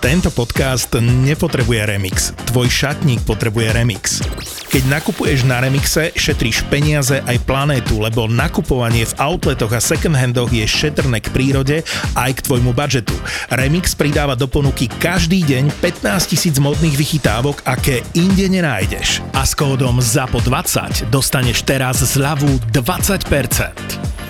[0.00, 2.32] Tento podcast nepotrebuje remix.
[2.48, 4.24] Tvoj šatník potrebuje remix.
[4.72, 10.64] Keď nakupuješ na Remixe, šetríš peniaze aj planétu, lebo nakupovanie v outletoch a second-handoch je
[10.64, 11.76] šetrné k prírode
[12.16, 13.12] aj k tvojmu budžetu.
[13.52, 19.20] Remix pridáva do ponuky každý deň 15 tisíc modných vychytávok, aké inde nenájdeš.
[19.36, 24.29] A s kódom ZAPO20 dostaneš teraz zľavu 20%.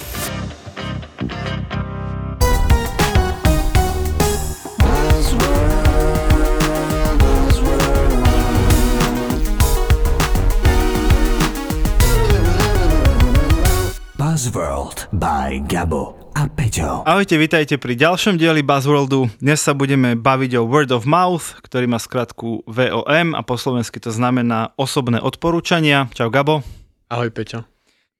[14.50, 17.06] Buzzworld by Gabo a Peťo.
[17.06, 19.30] Ahojte, vitajte pri ďalšom dieli Buzzworldu.
[19.38, 24.02] Dnes sa budeme baviť o Word of Mouth, ktorý má skratku VOM a po slovensky
[24.02, 26.10] to znamená osobné odporúčania.
[26.18, 26.66] Čau Gabo.
[27.06, 27.69] Ahoj Peťo.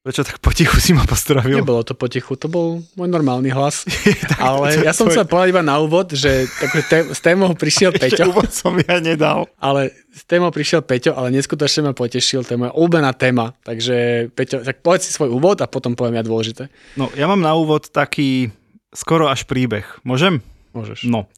[0.00, 1.60] Prečo tak potichu si ma pozdravil?
[1.60, 3.84] Nebolo to potichu, to bol môj normálny hlas.
[4.40, 6.48] ale ja som sa povedal iba na úvod, že
[6.88, 8.32] té, s témou prišiel Peťo.
[8.32, 9.44] úvod som ja nedal.
[9.60, 13.52] Ale s témou prišiel Peťo, ale neskutočne ma potešil, to je moja obľúbená téma.
[13.60, 16.72] Takže Peťo, tak povedz si svoj úvod a potom poviem ja dôležité.
[16.96, 18.48] No, ja mám na úvod taký
[18.96, 19.84] skoro až príbeh.
[20.00, 20.40] Môžem?
[20.72, 21.04] Môžeš.
[21.12, 21.28] No.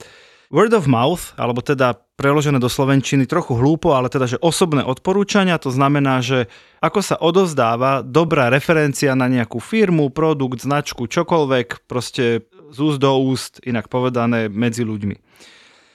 [0.55, 5.59] Word of mouth, alebo teda preložené do slovenčiny trochu hlúpo, ale teda, že osobné odporúčania,
[5.59, 6.47] to znamená, že
[6.79, 13.11] ako sa odozdáva dobrá referencia na nejakú firmu, produkt, značku, čokoľvek, proste z úst do
[13.19, 15.19] úst, inak povedané, medzi ľuďmi.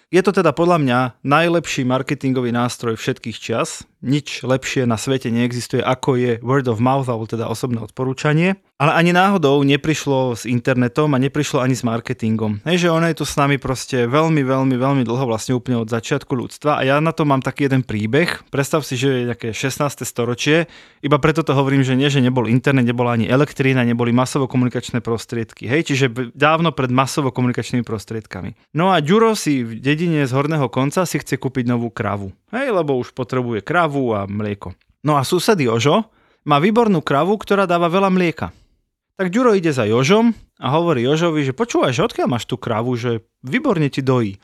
[0.08, 3.84] Je to teda podľa mňa najlepší marketingový nástroj všetkých čias.
[3.98, 8.62] Nič lepšie na svete neexistuje, ako je word of mouth, alebo teda osobné odporúčanie.
[8.78, 12.62] Ale ani náhodou neprišlo s internetom a neprišlo ani s marketingom.
[12.62, 15.90] Hej, že ono je tu s nami proste veľmi, veľmi, veľmi dlho, vlastne úplne od
[15.90, 18.45] začiatku ľudstva a ja na to mám taký jeden príbeh.
[18.53, 20.06] Predstav si, že je nejaké 16.
[20.06, 20.70] storočie,
[21.02, 25.66] iba preto to hovorím, že nie, že nebol internet, nebola ani elektrína, neboli masovo-komunikačné prostriedky.
[25.66, 28.78] Hej, čiže dávno pred masovo-komunikačnými prostriedkami.
[28.78, 32.30] No a Ďuro si v dedine z horného konca si chce kúpiť novú kravu.
[32.53, 34.75] Hej, lebo už potrebuje kravu a mlieko.
[35.02, 36.11] No a sused Jožo
[36.47, 38.51] má výbornú kravu, ktorá dáva veľa mlieka.
[39.17, 42.94] Tak Ďuro ide za Jožom a hovorí Jožovi, že počúvaj, že odkiaľ máš tú kravu,
[42.94, 44.38] že výborne ti dojí.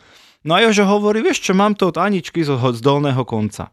[0.44, 3.72] No a Jožo hovorí, vieš čo, mám to od Aničky z, z dolného konca.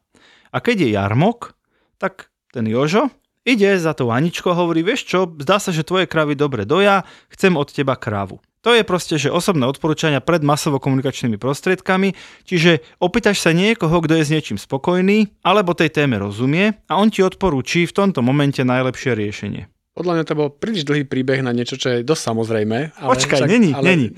[0.50, 1.56] A keď je jarmok,
[1.96, 3.10] tak ten Jožo
[3.48, 7.08] ide za tou Aničkou a hovorí, vieš čo, zdá sa, že tvoje kravy dobre doja,
[7.32, 8.38] chcem od teba kravu.
[8.60, 12.12] To je proste, že osobné odporúčania pred masovo-komunikačnými prostriedkami,
[12.44, 17.08] čiže opýtaš sa niekoho, kto je s niečím spokojný, alebo tej téme rozumie a on
[17.08, 19.64] ti odporúči v tomto momente najlepšie riešenie.
[19.96, 22.78] Podľa mňa to bol príliš dlhý príbeh na niečo, čo je dosť samozrejme.
[23.00, 23.84] Ale Počkaj, však, není, ale...
[23.88, 24.08] není.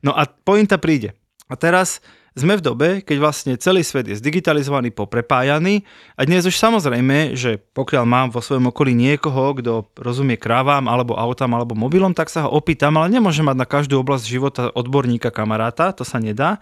[0.00, 1.12] No a pointa príde.
[1.52, 2.00] A teraz
[2.34, 5.86] sme v dobe, keď vlastne celý svet je zdigitalizovaný, poprepájaný
[6.18, 11.14] a dnes už samozrejme, že pokiaľ mám vo svojom okolí niekoho, kto rozumie krávam alebo
[11.14, 15.30] autám alebo mobilom, tak sa ho opýtam, ale nemôžem mať na každú oblasť života odborníka
[15.30, 16.58] kamaráta, to sa nedá.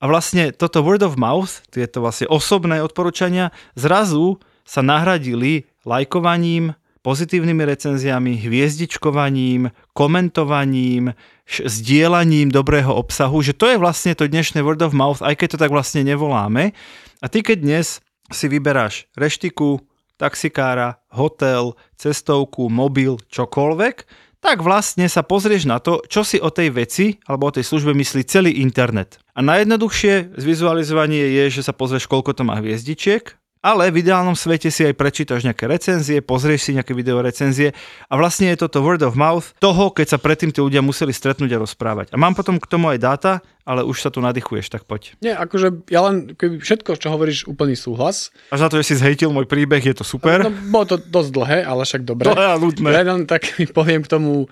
[0.00, 6.72] A vlastne toto word of mouth, tieto vlastne osobné odporúčania, zrazu sa nahradili lajkovaním,
[7.08, 11.16] pozitívnymi recenziami, hviezdičkovaním, komentovaním,
[11.48, 15.60] sdielaním dobrého obsahu, že to je vlastne to dnešné word of mouth, aj keď to
[15.64, 16.76] tak vlastne nevoláme.
[17.24, 19.80] A ty keď dnes si vyberáš reštiku,
[20.20, 23.96] taxikára, hotel, cestovku, mobil, čokoľvek,
[24.44, 27.96] tak vlastne sa pozrieš na to, čo si o tej veci alebo o tej službe
[27.96, 29.16] myslí celý internet.
[29.32, 33.32] A najjednoduchšie zvizualizovanie je, že sa pozrieš, koľko to má hviezdičiek,
[33.62, 37.74] ale v ideálnom svete si aj prečítaš nejaké recenzie, pozrieš si nejaké video recenzie
[38.06, 41.50] a vlastne je toto word of mouth toho, keď sa predtým tí ľudia museli stretnúť
[41.54, 42.06] a rozprávať.
[42.14, 43.32] A mám potom k tomu aj dáta,
[43.68, 45.12] ale už sa tu nadýchuješ, tak poď.
[45.20, 48.32] Nie, akože ja len keby všetko, čo hovoríš, úplný súhlas.
[48.48, 50.40] Až za to, že si zhejtil môj príbeh, je to super.
[50.40, 52.24] No, bolo to dosť dlhé, ale však dobre.
[52.24, 52.88] Dlhé a nudné.
[52.88, 53.44] Ja len tak
[53.76, 54.48] poviem k tomu,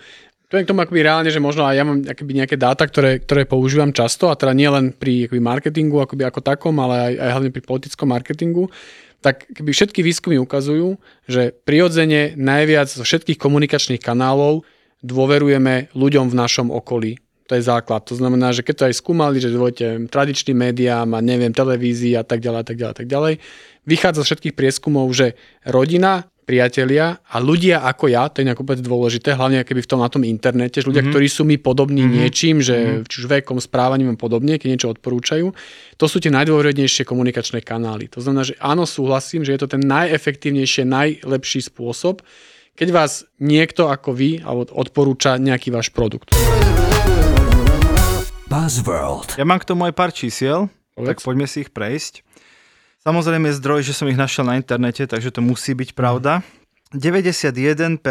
[0.46, 3.46] poviem k tomu akoby reálne, že možno aj ja mám akoby nejaké dáta, ktoré, ktoré
[3.46, 7.30] používam často, a teda nie len pri akoby marketingu akoby ako takom, ale aj, aj
[7.34, 8.70] hlavne pri politickom marketingu
[9.24, 14.62] tak keby všetky výskumy ukazujú, že prirodzene najviac zo všetkých komunikačných kanálov
[15.02, 17.18] dôverujeme ľuďom v našom okolí.
[17.46, 18.02] To je základ.
[18.10, 22.26] To znamená, že keď to aj skúmali, že dôvojte tradičným médiám a neviem, televízii a
[22.26, 23.34] tak ďalej, a tak ďalej, a tak ďalej,
[23.86, 28.78] vychádza z všetkých prieskumov, že rodina priatelia a ľudia ako ja, to je nejak úplne
[28.78, 31.12] dôležité, hlavne keby v tom na tom internete, že ľudia, mm-hmm.
[31.18, 32.18] ktorí sú mi podobní mm-hmm.
[32.22, 33.08] niečím, že mm-hmm.
[33.10, 35.50] či už vekom, správaním a podobne, keď niečo odporúčajú,
[35.98, 38.06] to sú tie najdôvodnejšie komunikačné kanály.
[38.14, 42.22] To znamená, že áno, súhlasím, že je to ten najefektívnejšie, najlepší spôsob,
[42.78, 46.30] keď vás niekto ako vy alebo odporúča nejaký váš produkt.
[48.46, 49.34] Buzzworld.
[49.34, 51.08] Ja mám k tomu aj pár čísiel, Povedz.
[51.10, 52.22] tak poďme si ich prejsť.
[53.06, 56.42] Samozrejme zdroj, že som ich našiel na internete, takže to musí byť pravda.
[56.90, 58.02] 91%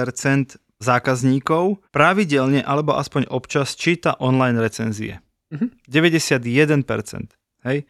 [0.79, 5.19] zákazníkov pravidelne alebo aspoň občas číta online recenzie.
[5.51, 6.87] 91%.
[7.67, 7.83] Hej?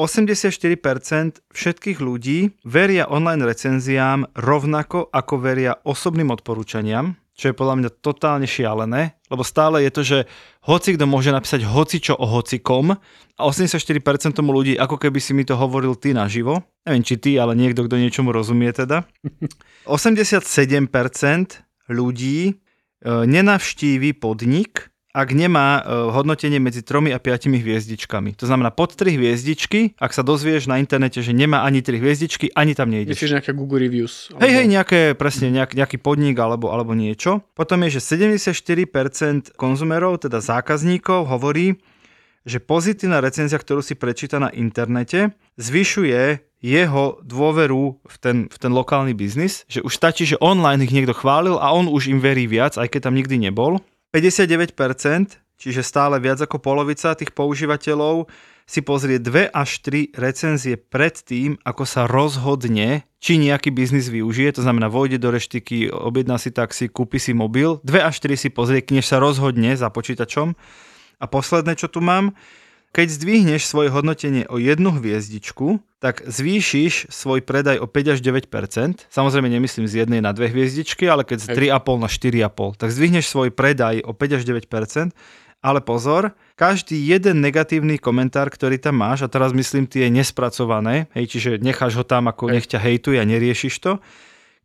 [0.00, 7.90] 84% všetkých ľudí veria online recenziám rovnako ako veria osobným odporúčaniam, čo je podľa mňa
[8.02, 10.18] totálne šialené, lebo stále je to, že
[10.66, 12.98] hoci kto môže napísať hocičo o hocikom
[13.38, 14.02] a 84%
[14.34, 16.66] tomu ľudí, ako keby si mi to hovoril ty naživo.
[16.82, 19.06] Neviem, či ty, ale niekto, kto niečomu rozumie teda.
[19.86, 20.90] 87%
[21.94, 22.52] ľudí e,
[23.06, 28.38] nenavštívi podnik, ak nemá uh, hodnotenie medzi 3 a 5 hviezdičkami.
[28.38, 32.54] To znamená pod 3 hviezdičky, ak sa dozvieš na internete, že nemá ani 3 hviezdičky,
[32.54, 33.18] ani tam nejdeš.
[33.18, 34.30] Myslíš nejaké Google Reviews?
[34.38, 37.42] Hej, hej, nejaké, presne, nejak, nejaký podnik alebo, alebo niečo.
[37.58, 41.82] Potom je, že 74% konzumerov, teda zákazníkov, hovorí,
[42.46, 48.72] že pozitívna recenzia, ktorú si prečíta na internete, zvyšuje jeho dôveru v ten, v ten
[48.74, 52.50] lokálny biznis, že už stačí, že online ich niekto chválil a on už im verí
[52.50, 53.78] viac, aj keď tam nikdy nebol.
[54.14, 54.72] 59%,
[55.58, 58.30] čiže stále viac ako polovica tých používateľov
[58.68, 64.60] si pozrie 2 až 3 recenzie pred tým, ako sa rozhodne, či nejaký biznis využije,
[64.60, 68.48] to znamená vojde do reštiky, objedná si taxi, kúpi si mobil, 2 až 3 si
[68.52, 70.52] pozrie, než sa rozhodne za počítačom.
[71.18, 72.36] A posledné, čo tu mám,
[72.92, 78.48] keď zdvihneš svoje hodnotenie o jednu hviezdičku, tak zvýšiš svoj predaj o 5 až 9
[79.10, 83.26] Samozrejme nemyslím z jednej na dve hviezdičky, ale keď z 3,5 na 4,5, tak zdvihneš
[83.26, 84.70] svoj predaj o 5 až 9
[85.58, 91.34] ale pozor, každý jeden negatívny komentár, ktorý tam máš, a teraz myslím tie nespracované, hej,
[91.34, 93.98] čiže necháš ho tam ako nech ťa hejtuje a neriešiš to,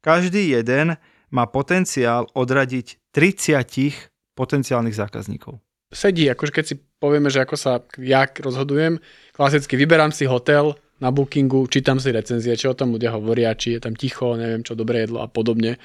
[0.06, 1.02] každý jeden
[1.34, 5.58] má potenciál odradiť 30 potenciálnych zákazníkov.
[5.90, 9.04] Sedí, akože keď si povieme, že ako sa ja rozhodujem,
[9.36, 13.76] klasicky vyberám si hotel na bookingu, čítam si recenzie, čo o tom ľudia hovoria, či
[13.76, 15.76] je tam ticho, neviem čo, dobré jedlo a podobne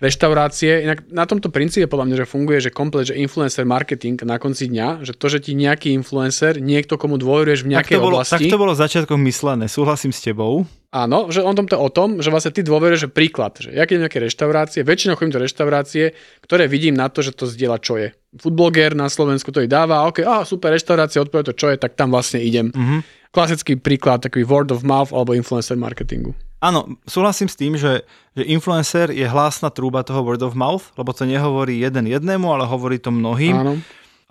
[0.00, 0.82] reštaurácie.
[0.88, 4.72] Inak na tomto princípe podľa mňa, že funguje, že komplet, že influencer marketing na konci
[4.72, 8.16] dňa, že to, že ti nejaký influencer, niekto, komu dôveruješ v nejakej tak to bolo,
[8.18, 8.34] oblasti.
[8.34, 10.64] Tak to bolo začiatkom myslené, súhlasím s tebou.
[10.90, 14.10] Áno, že on tomto o tom, že vlastne ty dôveruješ, že príklad, že ja keď
[14.10, 18.10] nejaké reštaurácie, väčšinou chodím do reštaurácie, ktoré vidím na to, že to zdieľa čo je.
[18.34, 21.94] Foodbloger na Slovensku to i dáva, ok, a super reštaurácia, odpovie to čo je, tak
[21.94, 22.74] tam vlastne idem.
[22.74, 23.30] Mm-hmm.
[23.30, 26.34] Klasický príklad, takový word of mouth alebo influencer marketingu.
[26.60, 28.04] Áno, súhlasím s tým, že,
[28.36, 32.68] že influencer je hlásna trúba toho word of mouth, lebo to nehovorí jeden jednému, ale
[32.68, 33.56] hovorí to mnohým.
[33.56, 33.74] Áno.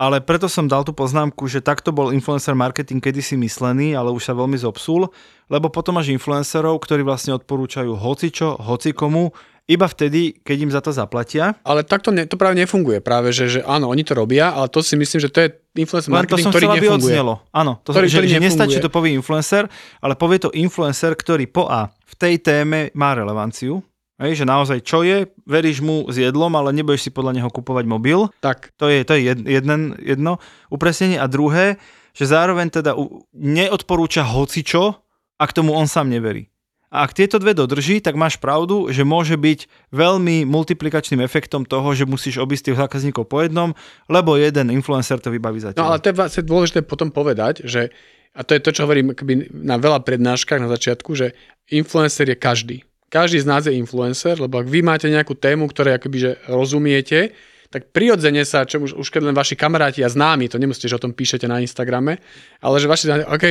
[0.00, 4.30] Ale preto som dal tú poznámku, že takto bol influencer marketing kedysi myslený, ale už
[4.30, 5.12] sa veľmi zopsul,
[5.52, 10.90] lebo potom máš influencerov, ktorí vlastne odporúčajú hocičo, hocikomu, iba vtedy, keď im za to
[10.90, 11.58] zaplatia.
[11.60, 12.98] Ale takto ne, to práve nefunguje.
[12.98, 16.08] Práve, že, že áno, oni to robia, ale to si myslím, že to je influencer
[16.08, 16.98] Len marketing, to som ktorý chcel, nefunguje.
[17.06, 17.34] odznelo.
[17.50, 18.46] Áno, to Ktorý- som, že, ktorý že nefunguje.
[18.48, 19.64] nestačí to povie influencer,
[19.98, 23.82] ale povie to influencer, ktorý po A v tej téme má relevanciu.
[24.16, 27.84] Hej, že naozaj čo je, veríš mu s jedlom, ale nebudeš si podľa neho kupovať
[27.84, 28.28] mobil.
[28.38, 30.36] Tak, To je, to je jed- jeden, jedno
[30.68, 31.16] upresnenie.
[31.16, 31.80] A druhé,
[32.12, 32.92] že zároveň teda
[33.32, 35.00] neodporúča hocičo,
[35.36, 36.52] ak tomu on sám neverí.
[36.90, 41.94] A ak tieto dve dodrží, tak máš pravdu, že môže byť veľmi multiplikačným efektom toho,
[41.94, 43.78] že musíš obísť tých zákazníkov po jednom,
[44.10, 45.86] lebo jeden influencer to vybaví za teba.
[45.86, 47.94] No ale to je vlastne dôležité potom povedať, že,
[48.34, 49.14] a to je to, čo hovorím
[49.54, 51.38] na veľa prednáškach na začiatku, že
[51.70, 52.76] influencer je každý.
[53.06, 57.34] Každý z nás je influencer, lebo ak vy máte nejakú tému, ktoré akoby, že rozumiete,
[57.70, 60.98] tak prirodzene sa, čo už, už keď len vaši kamaráti a známi, to nemusíte, že
[60.98, 62.18] o tom píšete na Instagrame,
[62.58, 63.44] ale že vaši známi, OK,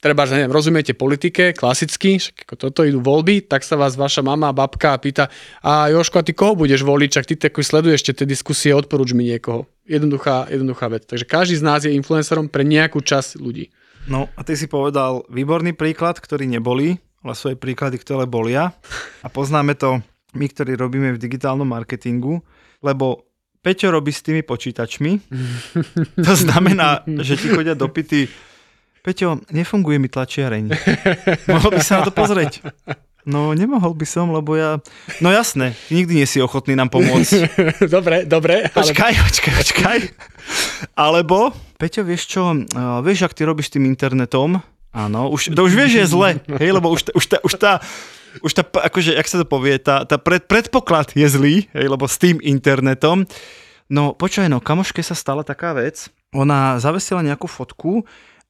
[0.00, 4.20] treba, že neviem, rozumiete politike, klasicky, však ako toto idú voľby, tak sa vás vaša
[4.20, 5.32] mama, babka pýta,
[5.64, 9.26] a Joško, a ty koho budeš voliť, čak ty tak sleduješ tie diskusie, odporúč mi
[9.26, 9.64] niekoho.
[9.88, 11.08] Jednoduchá, jednoduchá vec.
[11.08, 13.72] Takže každý z nás je influencerom pre nejakú časť ľudí.
[14.06, 18.70] No a ty si povedal výborný príklad, ktorý neboli, ale sú aj príklady, ktoré bolia.
[19.22, 19.98] A poznáme to
[20.38, 22.38] my, ktorí robíme v digitálnom marketingu,
[22.84, 23.26] lebo
[23.66, 25.12] Peťo robí s tými počítačmi.
[26.26, 28.30] To znamená, že ti chodia dopity
[29.06, 30.66] Peťo, nefunguje mi tlačiareň.
[31.46, 32.58] Mohol by sa na to pozrieť.
[33.22, 34.82] No nemohol by som, lebo ja...
[35.22, 37.54] No jasné, nikdy nie si ochotný nám pomôcť.
[37.94, 38.66] dobre, dobre.
[38.66, 38.74] Ale...
[38.74, 39.98] Počkaj, počkaj, počkaj.
[40.98, 44.58] Alebo, Peťo, vieš čo, uh, vieš, ak ty robíš tým internetom,
[44.90, 47.72] áno, už, to už vieš, že je zle, hej, lebo už, už, tá, už tá,
[48.42, 52.10] už tá, akože, jak sa to povie, tá, tá pred, predpoklad je zlý, hej, lebo
[52.10, 53.22] s tým internetom.
[53.86, 58.02] No, počkaj, no, kamoške sa stala taká vec, ona zavesila nejakú fotku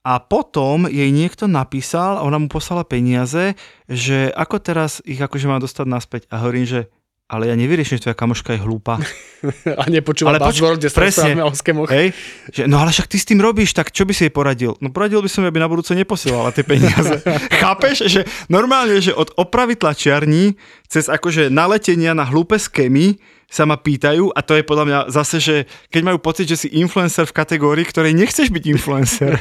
[0.06, 3.58] a potom jej niekto napísal a ona mu poslala peniaze,
[3.90, 6.22] že ako teraz ich akože má dostať naspäť.
[6.30, 6.80] A hovorím, že
[7.26, 9.02] ale ja nevyrieším, že tvoja kamoška je hlúpa.
[9.82, 11.34] A nepočúva Ale poč- kde presne.
[11.42, 11.50] o.
[11.90, 12.14] Hej?
[12.54, 14.78] Že, no ale však ty s tým robíš, tak čo by si jej poradil?
[14.78, 17.18] No poradil by som aby na budúce neposielala tie peniaze.
[17.62, 20.54] Chápeš, že normálne, že od opravy tlačiarní
[20.86, 25.38] cez akože naletenia na hlúpe skémy, sa ma pýtajú a to je podľa mňa zase,
[25.38, 25.56] že
[25.88, 29.38] keď majú pocit, že si influencer v kategórii, ktorej nechceš byť influencer.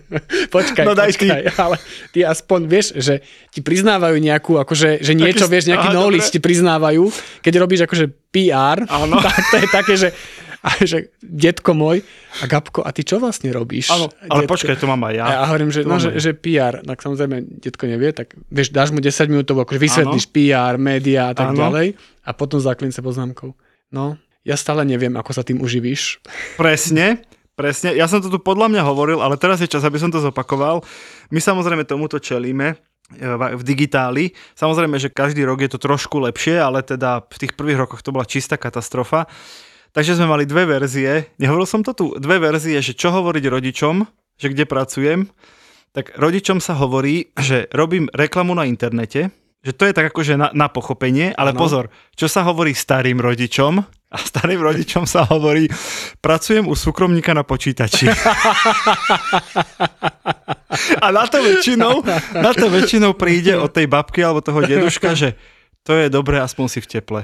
[0.54, 1.76] počkaj, No daj počkaj, ale
[2.10, 6.40] ty aspoň vieš, že ti priznávajú nejakú, akože, že niečo, Taký- vieš, nejaký knowledge ti
[6.42, 7.04] priznávajú,
[7.40, 9.22] keď robíš akože PR, Áno.
[9.24, 10.08] tak to je také, že,
[10.64, 12.00] a že detko môj,
[12.40, 13.92] a Gabko, a ty čo vlastne robíš?
[13.92, 14.56] Áno, ale detko?
[14.56, 15.24] počkaj, to mám aj ja.
[15.28, 18.72] A ja hovorím, že, To no, že, že PR, tak samozrejme, detko nevie, tak vieš,
[18.72, 21.60] dáš mu 10 minútov, akože vysvetlíš PR, média a tak Áno.
[21.60, 23.52] ďalej a potom záklince poznámkou.
[23.92, 26.20] No, ja stále neviem, ako sa tým uživíš.
[26.56, 27.24] Presne,
[27.56, 27.92] presne.
[27.96, 30.84] Ja som to tu podľa mňa hovoril, ale teraz je čas, aby som to zopakoval.
[31.32, 32.76] My samozrejme tomuto čelíme
[33.16, 33.24] e,
[33.56, 34.36] v digitáli.
[34.52, 38.12] Samozrejme, že každý rok je to trošku lepšie, ale teda v tých prvých rokoch to
[38.12, 39.24] bola čistá katastrofa.
[39.94, 44.02] Takže sme mali dve verzie, nehovoril som to tu, dve verzie, že čo hovoriť rodičom,
[44.34, 45.30] že kde pracujem.
[45.94, 49.30] Tak rodičom sa hovorí, že robím reklamu na internete,
[49.62, 51.62] že to je tak akože na, na pochopenie, ale Áno.
[51.62, 53.78] pozor, čo sa hovorí starým rodičom?
[54.14, 55.70] A starým rodičom sa hovorí,
[56.18, 58.10] pracujem u súkromníka na počítači.
[60.98, 62.02] A na to väčšinou,
[62.34, 65.38] na to väčšinou príde od tej babky alebo toho deduška, že
[65.84, 67.20] to je dobré, aspoň si v teple.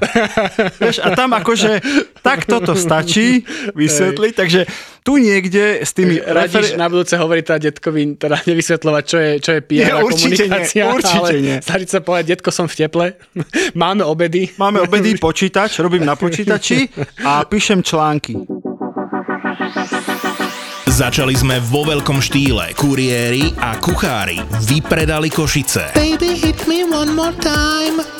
[0.85, 1.81] Vieš, a tam akože
[2.21, 4.69] tak toto stačí vysvetliť, takže
[5.00, 6.21] tu niekde s tými...
[6.21, 10.45] Radíš na budúce hovoriť teda detkovi, teda nevysvetľovať, čo je, čo je PR Nie, určite
[10.45, 11.57] nie, komunikácia, určite ale nie.
[11.64, 13.07] snažiť sa povedať, detko som v teple,
[13.81, 14.52] máme obedy.
[14.61, 16.93] Máme obedy, počítač, robím na počítači
[17.25, 18.37] a píšem články.
[20.85, 22.76] Začali sme vo veľkom štýle.
[22.76, 24.37] Kuriéri a kuchári
[24.69, 25.97] vypredali Košice.
[25.97, 28.20] Baby, hit me one more time.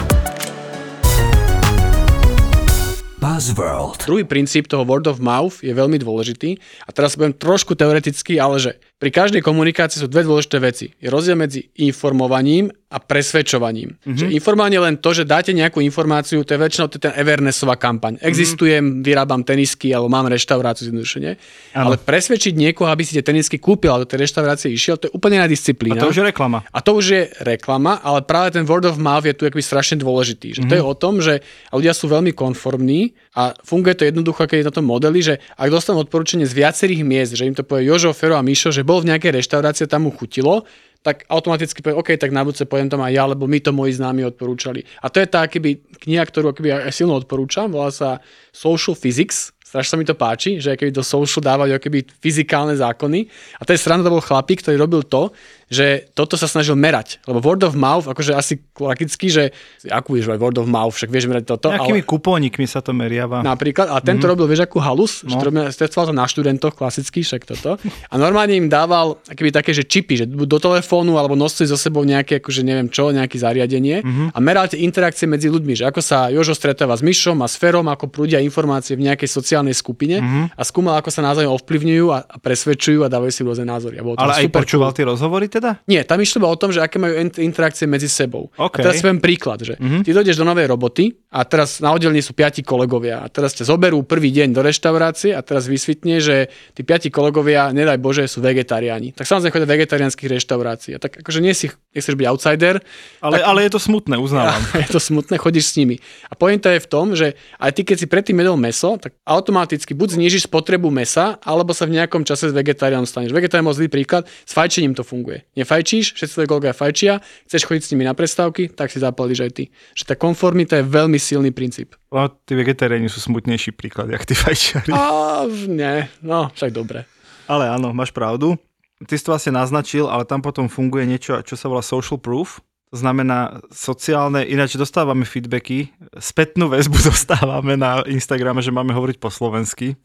[3.21, 4.01] Buzzworld.
[4.09, 6.57] Druhý princíp toho word of mouth je veľmi dôležitý.
[6.83, 10.97] A teraz budem trošku teoretický, ale že pri každej komunikácii sú dve dôležité veci.
[10.97, 13.95] Je rozdiel medzi informovaním a presvedčovaním.
[13.95, 14.19] Mm-hmm.
[14.19, 17.79] Že informovanie len to, že dáte nejakú informáciu, to je väčšinou to je ten awarenessová
[17.79, 18.19] kampaň.
[18.19, 21.31] Existujem, vyrábam tenisky alebo mám reštauráciu zjednodušene.
[21.71, 25.15] Ale presvedčiť niekoho, aby si tie tenisky kúpil a do tej reštaurácie išiel, to je
[25.15, 26.03] úplne iná A disciplína.
[26.03, 26.67] to už je reklama.
[26.67, 29.95] A to už je reklama, ale práve ten word of mouth je tu akoby strašne
[29.95, 30.59] dôležitý.
[30.59, 31.39] Že to je o tom, že
[31.71, 35.71] ľudia sú veľmi konformní a funguje to jednoducho, keď je na tom modeli, že ak
[35.71, 38.99] dostanú odporúčanie z viacerých miest, že im to povie Jožo, Fero a Mišo, že bol
[38.99, 40.67] v nejakej reštaurácii, tam mu chutilo,
[41.01, 43.97] tak automaticky povie, OK, tak na budúce pojem tam aj ja, lebo my to moji
[43.97, 44.85] známi odporúčali.
[45.01, 48.21] A to je tá keby, kniha, ktorú akoby aj silno odporúčam, volá sa
[48.53, 53.23] Social Physics, strašne sa mi to páči, že keby do social dávajú keby fyzikálne zákony.
[53.55, 55.31] A to je sranda, to bol chlapík, ktorý robil to,
[55.71, 57.23] že toto sa snažil merať.
[57.23, 59.55] Lebo word of mouth, akože asi logicky, že
[59.87, 61.71] akú vieš, word of mouth, však vieš merať toto.
[61.71, 62.09] Nejakými ale...
[62.11, 63.39] kupónikmi sa to meriava.
[63.39, 64.31] Napríklad, a tento mm-hmm.
[64.35, 65.31] robil, vieš, akú halus, no.
[65.31, 67.79] že to robil, to na študentoch, klasicky, však toto.
[68.11, 72.03] A normálne im dával akoby také, že čipy, že do telefónu, alebo nosili so sebou
[72.03, 74.27] nejaké, akože neviem čo, nejaké zariadenie mm-hmm.
[74.35, 77.55] a meral tie interakcie medzi ľuďmi, že ako sa Jožo stretáva s Myšom a s
[77.55, 80.43] Ferom, ako prúdia informácie v nejakej sociálnej skupine mm-hmm.
[80.59, 83.95] a skúmal, ako sa navzájom ovplyvňujú a, a presvedčujú a dávajú si rôzne názory.
[83.99, 85.60] A bolo Ale aj super počúval tie rozhovory teda?
[85.87, 88.49] Nie, tam išlo o tom, že aké majú int- interakcie medzi sebou.
[88.57, 88.81] OK.
[88.81, 90.01] A teraz poviem príklad, že mm-hmm.
[90.03, 93.69] ty dojdeš do novej roboty a teraz na oddelení sú piati kolegovia a teraz ťa
[93.69, 98.43] zoberú prvý deň do reštaurácie a teraz vysvetne, že tí piati kolegovia, nedaj Bože, sú
[98.43, 99.13] vegetariáni.
[99.15, 100.97] Tak samozrejme chodia vegetariánskych reštaurácií.
[100.97, 102.81] A tak akože nie si, nechceš byť outsider,
[103.21, 104.61] Ale, tak, ale je to smutné, uznávam.
[104.83, 106.01] je to smutné, chodíš s nimi.
[106.27, 109.93] A pointa je v tom, že aj ty, keď si predtým jedol meso, tak automaticky
[109.93, 113.35] buď znižíš spotrebu mesa, alebo sa v nejakom čase s vegetariánom staneš.
[113.35, 115.45] Vegetarián bol zlý príklad, s fajčením to funguje.
[115.51, 119.51] Nefajčíš, všetci tvoji kolegovia fajčia, chceš chodiť s nimi na prestávky, tak si zapalíš aj
[119.51, 119.63] ty.
[119.91, 121.99] Že tá konformita je veľmi silný princíp.
[122.07, 124.95] No, tí vegetariáni sú smutnejší príklad, jak tí fajčiari.
[124.95, 127.03] A nie, no, však dobre.
[127.51, 128.55] Ale áno, máš pravdu.
[129.03, 132.63] Ty si to vlastne naznačil, ale tam potom funguje niečo, čo sa volá social proof.
[132.91, 139.27] To znamená sociálne, ináč dostávame feedbacky, spätnú väzbu dostávame na Instagrame, že máme hovoriť po
[139.27, 139.99] slovensky.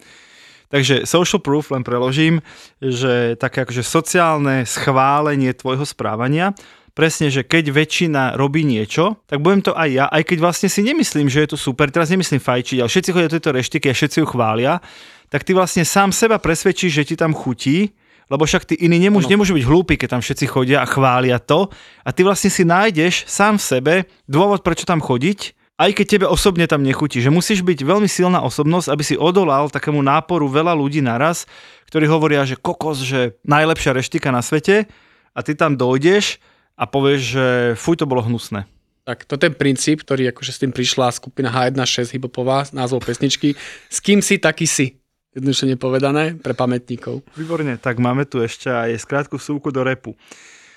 [0.66, 2.42] Takže social proof, len preložím,
[2.82, 6.52] že také akože sociálne schválenie tvojho správania,
[6.96, 10.80] presne, že keď väčšina robí niečo, tak budem to aj ja, aj keď vlastne si
[10.80, 13.94] nemyslím, že je to super, teraz nemyslím fajčiť, ale všetci chodia do tejto reštiky a
[13.94, 14.80] všetci ju chvália,
[15.28, 17.92] tak ty vlastne sám seba presvedčíš, že ti tam chutí,
[18.26, 21.70] lebo však tí iní nemôžu, nemôžu byť hlúpi, keď tam všetci chodia a chvália to.
[22.02, 23.94] A ty vlastne si nájdeš sám v sebe
[24.26, 28.40] dôvod, prečo tam chodiť aj keď tebe osobne tam nechutí, že musíš byť veľmi silná
[28.40, 31.44] osobnosť, aby si odolal takému náporu veľa ľudí naraz,
[31.92, 34.88] ktorí hovoria, že kokos, že najlepšia reštika na svete
[35.36, 36.40] a ty tam dojdeš
[36.80, 38.64] a povieš, že fuj, to bolo hnusné.
[39.06, 43.54] Tak to je ten princíp, ktorý akože s tým prišla skupina H16 hibopová, názov pesničky.
[43.86, 44.98] S kým si, taký si.
[45.36, 47.22] Jednoduše nepovedané pre pamätníkov.
[47.36, 50.16] Výborne, tak máme tu ešte aj skrátku súku do repu.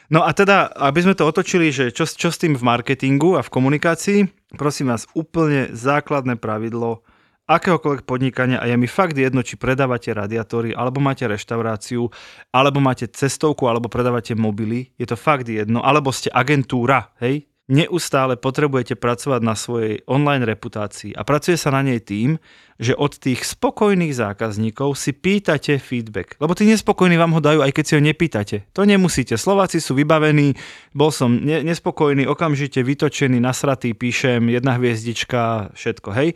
[0.09, 3.45] No a teda, aby sme to otočili, že čo, čo s tým v marketingu a
[3.45, 4.19] v komunikácii,
[4.57, 7.05] prosím vás, úplne základné pravidlo
[7.49, 12.09] akéhokoľvek podnikania a je mi fakt jedno, či predávate radiátory, alebo máte reštauráciu,
[12.53, 18.33] alebo máte cestovku, alebo predávate mobily, je to fakt jedno, alebo ste agentúra, hej, neustále
[18.35, 22.41] potrebujete pracovať na svojej online reputácii a pracuje sa na nej tým,
[22.81, 26.39] že od tých spokojných zákazníkov si pýtate feedback.
[26.41, 28.57] Lebo tí nespokojní vám ho dajú, aj keď si ho nepýtate.
[28.73, 29.37] To nemusíte.
[29.37, 30.57] Slováci sú vybavení,
[30.95, 36.33] bol som ne- nespokojný, okamžite vytočený, nasratý, píšem, jedna hviezdička, všetko, hej.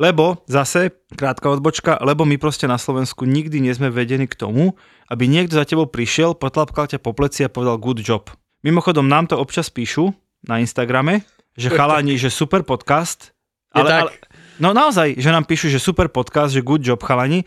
[0.00, 4.74] Lebo zase, krátka odbočka, lebo my proste na Slovensku nikdy nie sme vedení k tomu,
[5.12, 8.32] aby niekto za tebou prišiel, potlapkal ťa po pleci a povedal good job.
[8.64, 10.14] Mimochodom, nám to občas píšu,
[10.46, 11.22] na Instagrame,
[11.54, 13.30] že chalani, že super podcast.
[13.72, 14.12] Ale, ale,
[14.60, 17.46] no naozaj, že nám píšu, že super podcast, že good job chalani,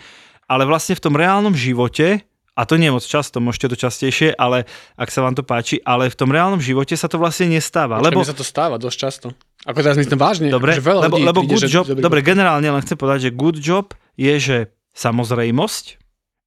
[0.49, 2.25] ale vlastne v tom reálnom živote,
[2.55, 4.63] a to nie je moc často, môžete to častejšie, ale
[4.95, 7.99] ak sa vám to páči, ale v tom reálnom živote sa to vlastne nestáva.
[7.99, 9.27] Počkaj, lebo sa to stáva dosť často.
[9.67, 10.47] Ako teraz myslím vážne.
[10.47, 13.31] Dobre, že veľa lebo, lebo príde, good že- job, dobre, generálne len chcem povedať, že
[13.35, 14.57] good job je, že
[14.95, 15.85] samozrejmosť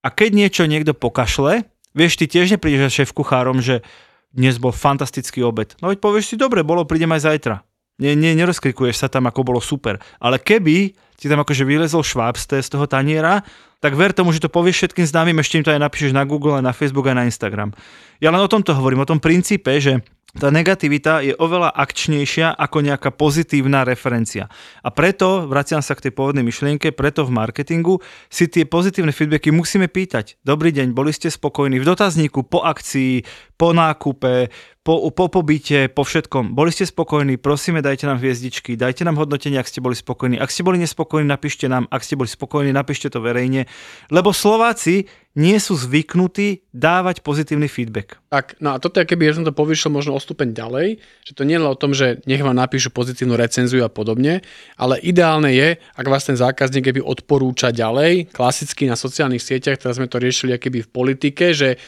[0.01, 3.85] a keď niečo niekto pokašle, vieš, ty tiež neprídeš šéf kuchárom, že
[4.33, 5.75] dnes bol fantastický obed.
[5.81, 7.57] No veď povieš si, dobre, bolo, prídem aj zajtra.
[7.99, 9.99] Nie, nie, nerozkrikuješ sa tam, ako bolo super.
[10.23, 13.43] Ale keby ti tam akože vylezol šváb z toho taniera,
[13.83, 16.63] tak ver tomu, že to povieš všetkým známym, ešte im to aj napíšeš na Google,
[16.63, 17.75] na Facebook, aj na Instagram.
[18.23, 20.03] Ja len o tomto hovorím, o tom princípe, že
[20.37, 24.45] tá negativita je oveľa akčnejšia ako nejaká pozitívna referencia.
[24.85, 29.49] A preto, vraciam sa k tej pôvodnej myšlienke, preto v marketingu si tie pozitívne feedbacky
[29.49, 30.37] musíme pýtať.
[30.45, 33.25] Dobrý deň, boli ste spokojní v dotazníku, po akcii,
[33.57, 34.53] po nákupe,
[34.85, 36.53] po, po pobyte, po všetkom.
[36.53, 40.37] Boli ste spokojní, prosíme, dajte nám hviezdičky, dajte nám hodnotenie, ak ste boli spokojní.
[40.37, 43.65] Ak ste boli nespokojní, napíšte nám, ak ste boli spokojní, napíšte to verejne.
[44.13, 48.19] Lebo Slováci nie sú zvyknutí dávať pozitívny feedback.
[48.27, 51.47] Tak, no a toto keby ja som to povyšil možno o stupeň ďalej, že to
[51.47, 54.43] nie je o tom, že nech vám napíšu pozitívnu recenziu a podobne,
[54.75, 60.03] ale ideálne je, ak vás ten zákazník keby odporúča ďalej, klasicky na sociálnych sieťach, teraz
[60.03, 61.79] sme to riešili keby v politike, že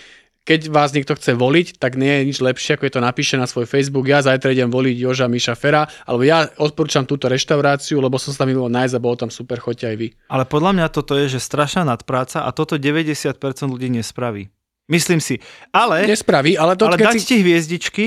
[0.50, 3.46] keď vás niekto chce voliť, tak nie je nič lepšie, ako je to napíše na
[3.46, 8.18] svoj Facebook, ja zajtra idem voliť Joža Miša Fera, alebo ja odporúčam túto reštauráciu, lebo
[8.18, 10.08] som sa tam nájsť a bolo tam super, choďte aj vy.
[10.26, 13.30] Ale podľa mňa toto je, že strašná nadpráca a toto 90%
[13.70, 14.50] ľudí nespraví.
[14.90, 15.38] Myslím si.
[15.70, 17.26] Ale, Nespraví, ale to ale keď dať si...
[17.30, 18.04] ti hviezdičky,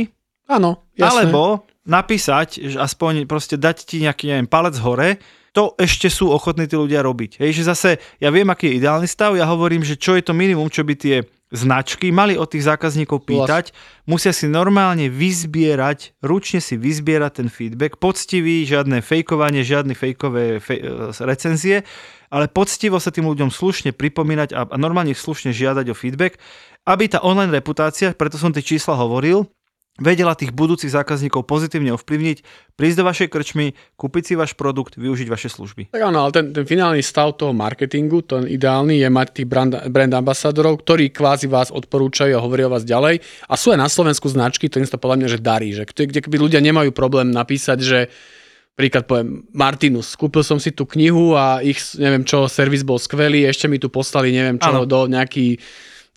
[0.52, 1.32] Áno, jasné.
[1.32, 5.16] alebo napísať, že aspoň proste dať ti nejaký, neviem, palec hore,
[5.56, 7.40] to ešte sú ochotní tí ľudia robiť.
[7.40, 10.36] Hej, že zase, ja viem, aký je ideálny stav, ja hovorím, že čo je to
[10.36, 11.24] minimum, čo by tie
[11.54, 13.72] značky mali od tých zákazníkov pýtať,
[14.10, 20.82] musia si normálne vyzbierať, ručne si vyzbierať ten feedback, poctivý, žiadne fejkovanie, žiadne fejkové fej,
[20.82, 21.86] e, recenzie,
[22.34, 26.42] ale poctivo sa tým ľuďom slušne pripomínať a, a normálne slušne žiadať o feedback,
[26.90, 29.46] aby tá online reputácia, preto som tie čísla hovoril,
[30.02, 32.38] vedela tých budúcich zákazníkov pozitívne ovplyvniť,
[32.74, 35.94] prísť do vašej krčmy, kúpiť si váš produkt, využiť vaše služby.
[35.94, 39.74] Tak áno, ale ten, ten finálny stav toho marketingu, ten ideálny je mať tých brand,
[39.94, 43.22] brand ambasadorov, ktorí kvázi vás odporúčajú a hovoria o vás ďalej.
[43.46, 46.20] A sú aj na Slovensku značky, ktorým sa podľa mňa že darí, že kde, kde
[46.26, 48.00] keby ľudia nemajú problém napísať, že
[48.74, 53.46] príklad poviem Martinus, kúpil som si tú knihu a ich, neviem čo, servis bol skvelý,
[53.46, 54.90] ešte mi tu poslali, neviem čo, Áno.
[54.90, 55.62] do nejaký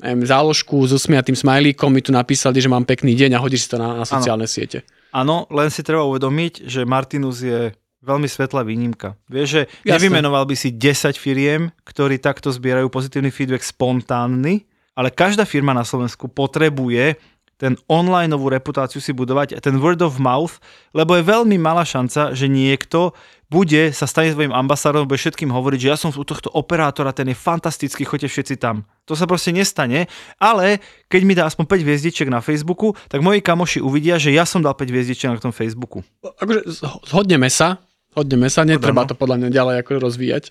[0.02, 3.72] neviem, záložku s usmiatým smajlíkom, mi tu napísali, že mám pekný deň a hodíš si
[3.72, 4.84] to na, na sociálne siete.
[5.16, 7.72] Áno, len si treba uvedomiť, že Martinus je
[8.04, 9.18] veľmi svetlá výnimka.
[9.26, 9.90] Vieš, že Jasné.
[9.98, 15.82] nevymenoval by si 10 firiem, ktorí takto zbierajú pozitívny feedback spontánny, ale každá firma na
[15.82, 17.18] Slovensku potrebuje
[17.56, 20.60] ten online novú reputáciu si budovať, ten word of mouth,
[20.92, 25.78] lebo je veľmi malá šanca, že niekto bude sa stane svojim ambasádorom, bude všetkým hovoriť,
[25.78, 28.82] že ja som u tohto operátora, ten je fantastický, choďte všetci tam.
[29.06, 33.38] To sa proste nestane, ale keď mi dá aspoň 5 hviezdičiek na Facebooku, tak moji
[33.38, 36.02] kamoši uvidia, že ja som dal 5 hviezdičiek na tom Facebooku.
[36.26, 37.78] Akože zho- zhodneme sa,
[38.18, 39.10] hodneme sa, netreba Áno.
[39.10, 40.44] to podľa mňa ďalej ako rozvíjať.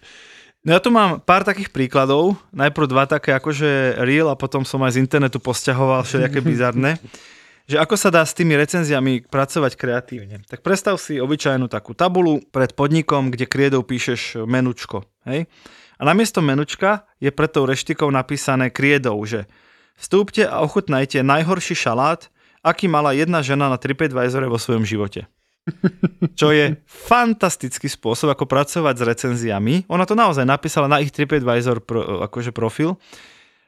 [0.65, 4.81] No ja tu mám pár takých príkladov, najprv dva také akože real a potom som
[4.81, 6.95] aj z internetu posťahoval všelijaké bizarné.
[7.65, 10.45] Že ako sa dá s tými recenziami pracovať kreatívne.
[10.45, 15.01] Tak predstav si obyčajnú takú tabulu pred podnikom, kde kriedou píšeš menučko.
[15.25, 15.49] Hej?
[15.97, 19.49] A namiesto menučka je pred tou reštikou napísané kriedou, že
[19.97, 22.29] vstúpte a ochutnajte najhorší šalát,
[22.61, 25.25] aký mala jedna žena na TripAdvisore vo svojom živote.
[26.39, 29.89] čo je fantastický spôsob, ako pracovať s recenziami.
[29.89, 33.01] Ona to naozaj napísala na ich TripAdvisor pro, akože profil,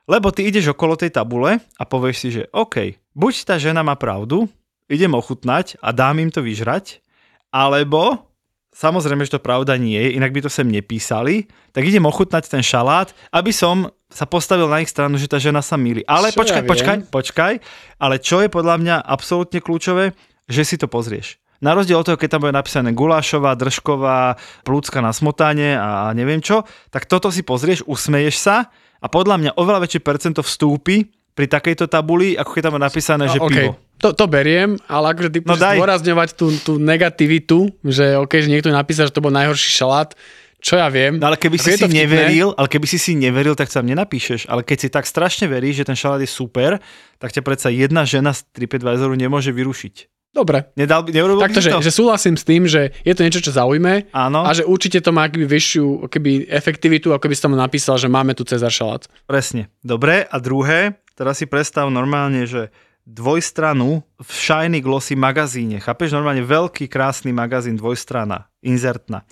[0.07, 3.99] lebo ty ideš okolo tej tabule a povieš si, že OK, buď tá žena má
[3.99, 4.47] pravdu,
[4.87, 7.03] idem ochutnať a dám im to vyžrať,
[7.51, 8.23] alebo
[8.71, 12.63] samozrejme, že to pravda nie je, inak by to sem nepísali, tak idem ochutnať ten
[12.63, 16.07] šalát, aby som sa postavil na ich stranu, že tá žena sa milí.
[16.07, 17.53] Ale Čo počkaj, ja počkaj, počkaj,
[17.99, 20.15] ale čo je podľa mňa absolútne kľúčové,
[20.47, 21.43] že si to pozrieš.
[21.57, 26.37] Na rozdiel od toho, keď tam bude napísané gulášová, držková, plúcka na smotanie a neviem
[26.37, 28.69] čo, tak toto si pozrieš, usmeješ sa
[29.01, 33.23] a podľa mňa oveľa väčšie percento vstúpi pri takejto tabuli, ako keď tam je napísané,
[33.29, 33.71] že OK, pivo.
[34.01, 38.49] to, to beriem, ale akože ty No no zdôrazňovať tú, tú negativitu, že OK, že
[38.49, 40.17] niekto napísal, že to bol najhorší šalát,
[40.57, 41.21] čo ja viem.
[41.21, 42.09] No ale keby si si vtipné?
[42.09, 44.49] neveril, ale keby si si neveril, tak sa nenapíšeš.
[44.49, 46.81] Ale keď si tak strašne veríš, že ten šalát je super,
[47.21, 50.16] tak ťa predsa jedna žena z TripAdvisoru nemôže vyrušiť.
[50.37, 50.69] Dobre.
[50.77, 51.79] Nedal, neurobil Takto, by že, to?
[51.81, 55.09] že súhlasím s tým, že je to niečo, čo zaujme Áno, a že určite to
[55.09, 59.09] má akoby vyššiu akoby efektivitu, ako by si tam napísal, že máme tu Cezar šalát.
[59.25, 59.73] presne.
[59.81, 62.69] Dobre, a druhé, teraz si predstav normálne, že
[63.07, 65.81] dvojstranu v Shiny Glossy magazíne.
[65.81, 66.13] Chápeš?
[66.13, 69.25] Normálne veľký, krásny magazín, dvojstrana, inzertná.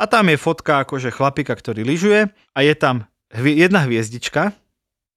[0.00, 3.04] A tam je fotka akože chlapika, ktorý lyžuje a je tam
[3.36, 4.56] hvie- jedna hviezdička.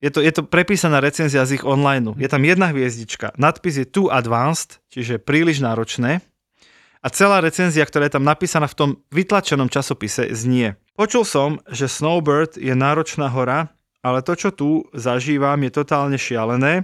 [0.04, 2.12] Je to, je to prepísaná recenzia z ich online.
[2.20, 3.32] Je tam jedna hviezdička.
[3.40, 6.20] Nadpis je too advanced, čiže príliš náročné.
[7.00, 10.76] A celá recenzia, ktorá je tam napísaná v tom vytlačenom časopise, znie.
[11.00, 13.72] Počul som, že Snowbird je náročná hora,
[14.04, 16.84] ale to, čo tu zažívam, je totálne šialené.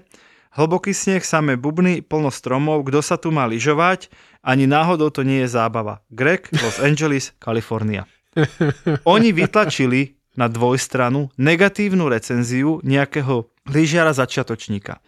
[0.56, 4.08] Hlboký sneh, samé bubny, plno stromov, kto sa tu má lyžovať,
[4.44, 6.04] ani náhodou to nie je zábava.
[6.08, 8.08] Greg, Los Angeles, Kalifornia.
[9.08, 15.04] Oni vytlačili na dvojstranu negatívnu recenziu nejakého lyžiara začiatočníka.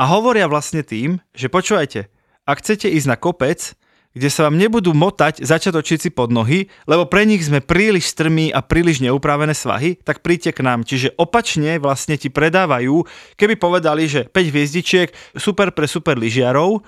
[0.00, 2.08] A hovoria vlastne tým, že počúvajte,
[2.48, 3.76] ak chcete ísť na kopec,
[4.10, 8.58] kde sa vám nebudú motať začiatočníci pod nohy, lebo pre nich sme príliš strmí a
[8.58, 10.82] príliš neupravené svahy, tak príďte k nám.
[10.82, 13.06] Čiže opačne vlastne ti predávajú,
[13.38, 16.82] keby povedali, že 5 hviezdičiek, super pre super lyžiarov,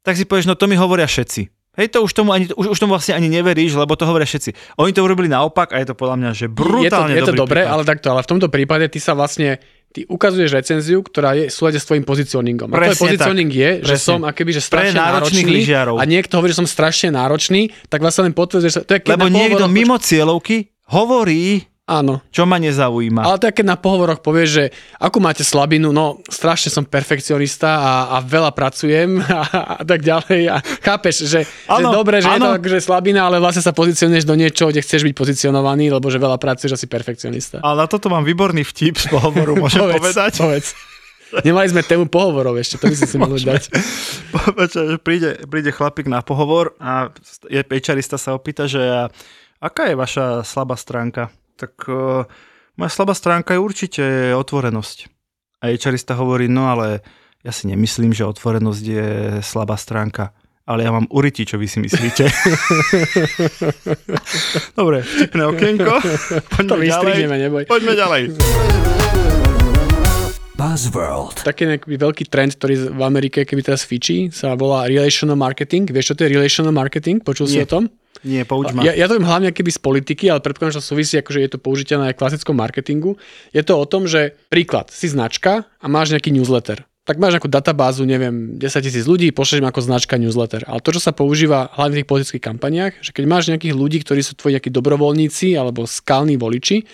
[0.00, 1.61] tak si povieš, no to mi hovoria všetci.
[1.72, 4.76] Hej, to už tomu, ani, už, už tomu vlastne ani neveríš, lebo to hovoria všetci.
[4.76, 7.40] Oni to urobili naopak a je to podľa mňa, že brutálne je to, je to
[7.48, 9.56] dobré, ale takto, ale v tomto prípade ty sa vlastne
[9.88, 12.68] ty ukazuješ recenziu, ktorá je v súlade s tvojim pozicioningom.
[12.72, 13.56] A tvoj pozicioning tak.
[13.56, 14.04] je, že Presne.
[14.04, 15.96] som akoby, že Pre strašne náročných náročný lyžiarov.
[15.96, 19.16] a niekto hovorí, že som strašne náročný, tak vlastne len potvrdzuje, že to je keď
[19.16, 23.26] Lebo niekto mimo cieľovky hovorí, Áno, čo ma nezaujíma.
[23.26, 24.64] ale je, keď na pohovoroch povieš, že
[25.02, 29.42] akú máte slabinu, no strašne som perfekcionista a, a veľa pracujem a,
[29.76, 32.58] a tak ďalej a chápeš, že, že Áno, dobre, že je to áno.
[32.62, 36.38] akože slabina, ale vlastne sa pozicionuješ do niečoho, kde chceš byť pozicionovaný, lebo že veľa
[36.38, 37.58] pracuješ a si perfekcionista.
[37.66, 40.38] Ale na toto mám výborný vtip z pohovoru, môžem povedať.
[40.38, 40.78] Povedz.
[41.42, 43.62] Nemali sme tému pohovorov ešte, to by si si mohli dať.
[44.60, 47.10] Počkaj, že príde, príde chlapík na pohovor a
[47.50, 49.10] je pečarista sa opýta, že
[49.58, 51.32] aká je vaša slabá stránka?
[51.56, 52.24] Tak uh,
[52.76, 54.02] moja slabá stránka je určite
[54.34, 55.06] otvorenosť.
[55.62, 57.06] A HRista hovorí, no ale
[57.42, 59.06] ja si nemyslím, že otvorenosť je
[59.42, 60.34] slabá stránka.
[60.62, 62.22] Ale ja mám uriti, čo vy si myslíte.
[64.78, 65.90] Dobre, vtipné okienko.
[66.54, 67.62] Poďme To vystrihneme, neboj.
[67.66, 68.22] Poďme ďalej.
[70.54, 71.42] Buzzworld.
[71.42, 75.90] Taký nejaký veľký trend, ktorý v Amerike, keby teraz fičí, sa volá relational marketing.
[75.90, 77.18] Vieš, čo to je relational marketing?
[77.18, 77.66] Počul si Nie.
[77.66, 77.90] o tom?
[78.22, 78.86] Nie, pouč ma.
[78.86, 81.50] Ja, ja to viem hlavne keby z politiky, ale predpokladám, že to súvisí, akože je
[81.50, 83.18] to použiteľné aj v klasickom marketingu.
[83.50, 86.86] Je to o tom, že príklad, si značka a máš nejaký newsletter.
[87.02, 90.62] Tak máš nejakú databázu, neviem, 10 tisíc ľudí, pošleš ako značka newsletter.
[90.70, 93.98] Ale to, čo sa používa hlavne v tých politických kampaniách, že keď máš nejakých ľudí,
[94.06, 96.86] ktorí sú tvoji nejakí dobrovoľníci alebo skalní voliči,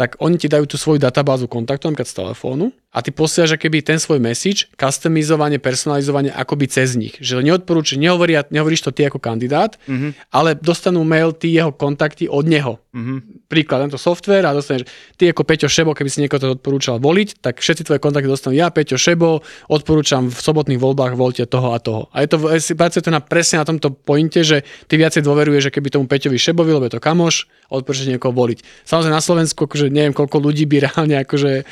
[0.00, 3.86] tak oni ti dajú tú svoju databázu kontaktov, napríklad z telefónu a ty posielaš keby
[3.86, 7.14] ten svoj message, customizovanie, personalizovanie akoby cez nich.
[7.22, 10.34] Že neodporúči, nehovoria, nehovoríš to ty ako kandidát, mm-hmm.
[10.34, 12.82] ale dostanú mail ty jeho kontakty od neho.
[12.90, 13.46] Mm-hmm.
[13.46, 17.38] Príklad, tento software a dostaneš, ty ako Peťo Šebo, keby si niekoho to odporúčal voliť,
[17.38, 21.78] tak všetci tvoje kontakty dostanú ja, Peťo Šebo, odporúčam v sobotných voľbách voľte toho a
[21.78, 22.10] toho.
[22.10, 22.42] A je to,
[22.74, 26.42] pracuje to na, presne na tomto pointe, že ty viacej dôveruješ, že keby tomu Peťovi
[26.42, 28.66] Šebovi, lebo je to kamoš, odporúčaš niekoho voliť.
[28.82, 31.62] Samozrejme na Slovensku, akože neviem, koľko ľudí by reálne akože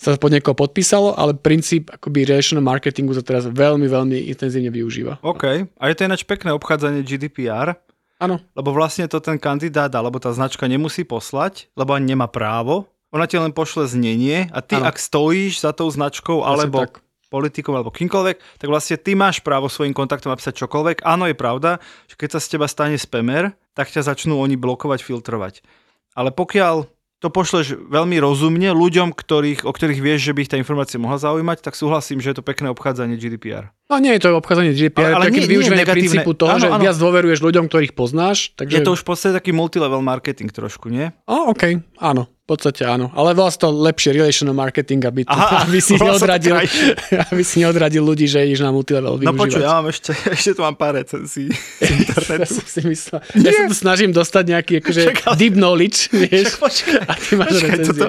[0.00, 5.20] sa pod niekoho podpísalo, ale princíp akoby relational marketingu sa teraz veľmi, veľmi intenzívne využíva.
[5.20, 5.68] OK.
[5.76, 7.76] A je to ináč pekné obchádzanie GDPR,
[8.20, 12.84] Áno, lebo vlastne to ten kandidát alebo tá značka nemusí poslať, lebo ani nemá právo.
[13.16, 14.92] Ona ti len pošle znenie a ty, Áno.
[14.92, 17.00] ak stojíš za tou značkou alebo tak.
[17.32, 21.00] politikom alebo kýmkoľvek, tak vlastne ty máš právo svojim kontaktom napísať čokoľvek.
[21.00, 21.80] Áno, je pravda,
[22.12, 25.64] že keď sa z teba stane spamer, tak ťa začnú oni blokovať, filtrovať.
[26.12, 26.84] Ale pokiaľ
[27.20, 31.20] to pošleš veľmi rozumne ľuďom, ktorých, o ktorých vieš, že by ich tá informácia mohla
[31.20, 33.68] zaujímať, tak súhlasím, že je to pekné obchádzanie GDPR.
[33.86, 36.00] No nie je to obchádzanie GDPR, Ale- ale takým nie- nie využívanie negatívne.
[36.16, 36.80] princípu toho, Áno, že áno.
[36.80, 38.56] viac dôveruješ ľuďom, ktorých poznáš.
[38.56, 38.72] Takže...
[38.72, 41.12] Je to už v podstate taký multilevel marketing trošku, nie?
[41.28, 43.08] O, OK, áno, podstate áno.
[43.12, 46.58] Ale vlastne to lepšie relational marketing, aby, to, Aha, aby, si to neodradil,
[47.30, 49.62] aby si neodradil ľudí, že ideš na multilevel No počuj, využívať.
[49.62, 53.20] ja mám ešte, ešte tu mám pár recenzií z Ja som si myslel.
[53.38, 56.56] Ja sa tu snažím dostať nejaký akože Čak, ale- deep knowledge, vieš.
[56.56, 58.02] Počkaj, A ty máš počkaj, recenzie.
[58.02, 58.06] toto,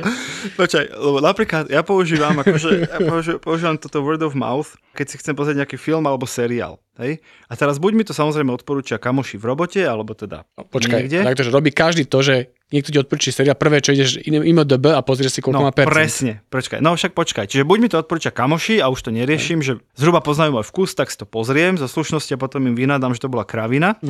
[0.55, 5.15] počkaj, lebo napríklad ja používam, akože, ja používam, používam toto word of mouth, keď si
[5.17, 6.81] chcem pozrieť nejaký film alebo seriál.
[6.97, 7.19] Hej?
[7.47, 11.23] A teraz buď mi to samozrejme odporúčia kamoši v robote, alebo teda Počkaj, niekde.
[11.23, 15.03] takto, že robí každý to, že niekto ti odporúči seriál, prvé, čo ideš IMDB a
[15.03, 15.91] pozrieš si, koľko No, má percent.
[15.91, 16.79] presne, počkaj.
[16.79, 17.45] No však počkaj.
[17.45, 20.95] Čiže buď mi to odporúča kamoši a už to neriešim, že zhruba poznajú môj vkus,
[20.95, 23.99] tak si to pozriem zo slušnosti a potom im vynadám, že to bola kravina.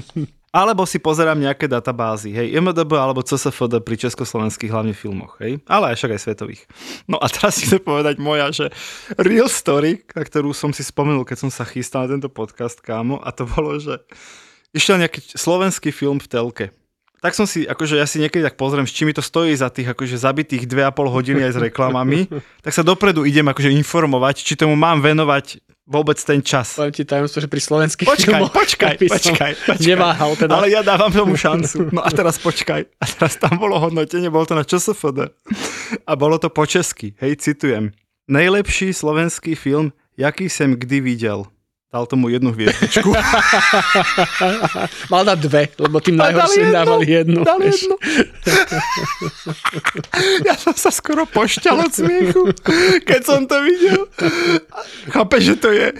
[0.51, 5.95] Alebo si pozerám nejaké databázy, hej, IMDB alebo CSFD pri československých hlavne filmoch, hej, ale
[5.95, 6.61] aj však aj svetových.
[7.07, 8.67] No a teraz si chcem povedať moja, že
[9.15, 13.23] real story, na ktorú som si spomenul, keď som sa chystal na tento podcast, kámo,
[13.23, 13.95] a to bolo, že
[14.75, 16.65] išiel nejaký slovenský film v telke.
[17.21, 19.69] Tak som si, akože ja si niekedy tak pozriem, s čím mi to stojí za
[19.69, 22.25] tých akože zabitých 2,5 hodiny aj s reklamami,
[22.65, 26.81] tak sa dopredu idem akože informovať, či tomu mám venovať vôbec ten čas.
[26.81, 29.85] Poviem ti tajomstvo, že pri slovenských Počkaj, filmoch počkaj, som počkaj, počkaj.
[29.85, 30.51] Neváhal teda.
[30.57, 31.93] Ale ja dávam tomu šancu.
[31.93, 32.89] No a teraz počkaj.
[32.97, 35.29] A teraz tam bolo hodnotenie, bolo to na ČSFD.
[36.09, 37.13] A bolo to po česky.
[37.21, 37.93] Hej, citujem.
[38.25, 41.45] Nejlepší slovenský film, jaký jsem kdy videl.
[41.91, 43.03] Dal tomu jednu hviezdičku.
[45.11, 47.43] Mal dať dve, lebo tým najhorším dávali jednu.
[47.43, 47.99] dal jednu.
[50.47, 52.55] Ja som sa skoro pošťal od smiechu,
[53.03, 54.07] keď som to videl.
[55.11, 55.91] Chápeš, že to je,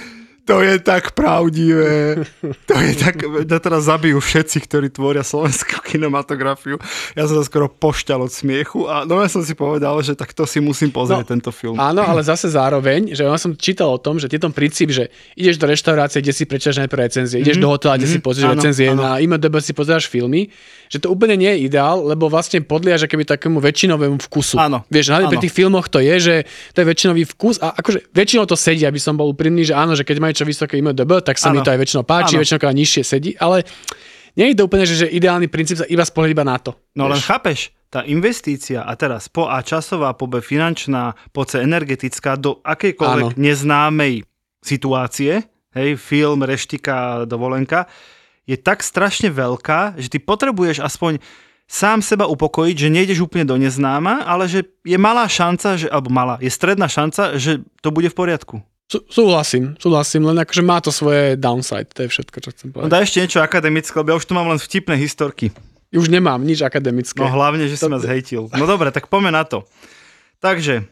[0.44, 2.26] to je tak pravdivé.
[2.68, 6.76] To je tak, ja teraz zabijú všetci, ktorí tvoria slovenskú kinematografiu.
[7.14, 10.32] Ja som sa skoro pošťal od smiechu a no ja som si povedal, že tak
[10.32, 11.78] to si musím pozrieť No, tento film.
[11.78, 15.56] Áno, ale zase zároveň, že ja som čítal o tom, že tom princíp, že ideš
[15.56, 18.52] do reštaurácie, kde si prečítaš najprv recenzie, ideš do hotela, kde si pozrieš Mhm.
[18.52, 19.02] Áno, recenzie, áno.
[19.06, 20.50] na IMDB si pozeráš filmy,
[20.90, 24.58] že to úplne nie je ideál, lebo vlastne podliaš akoby takému väčšinovému vkusu.
[24.58, 25.46] Áno, Vieš, hlavne pri áno.
[25.46, 26.36] tých filmoch to je, že
[26.74, 29.94] to je väčšinový vkus a akože väčšinou to sedí, aby som bol úprimný, že áno,
[29.94, 31.66] že keď majú čo vysoké IMDB, tak sa mi Áno.
[31.68, 32.42] to aj väčšinou páči, Áno.
[32.42, 33.64] väčšinou nižšie sedí, ale
[34.36, 36.72] nie je to úplne, že, že ideálny princíp sa iba spoliť iba na to.
[36.96, 37.28] No len vieš.
[37.28, 37.60] chápeš,
[37.92, 43.36] tá investícia a teraz po A časová, po B finančná, po C energetická do akejkoľvek
[43.36, 43.38] Áno.
[43.38, 44.24] neznámej
[44.64, 45.44] situácie,
[45.76, 47.92] hej, film, reštika, dovolenka,
[48.48, 51.20] je tak strašne veľká, že ty potrebuješ aspoň
[51.72, 56.12] sám seba upokojiť, že nejdeš úplne do neznáma, ale že je malá šanca, že, alebo
[56.12, 58.56] malá, je stredná šanca, že to bude v poriadku.
[58.92, 62.74] Sú- Súhlasím, súhlasím, len akože má to svoje downside, to je všetko, čo chcem No
[62.76, 62.92] povedať.
[62.92, 65.56] daj ešte niečo akademické, lebo ja už tu mám len vtipné historky.
[65.90, 67.16] Už nemám nič akademické.
[67.18, 68.52] No hlavne, že si ma zhejtil.
[68.52, 69.64] No dobre, tak poďme na to.
[70.38, 70.84] Takže,